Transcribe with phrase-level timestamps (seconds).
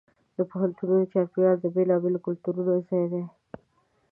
[0.35, 3.23] د پوهنتون چاپېریال د بېلابېلو کلتورونو ځای دی.